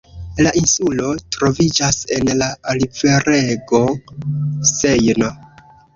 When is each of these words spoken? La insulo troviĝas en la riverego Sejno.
La 0.45 0.51
insulo 0.59 1.09
troviĝas 1.35 1.99
en 2.17 2.31
la 2.39 2.47
riverego 2.79 3.83
Sejno. 4.75 5.29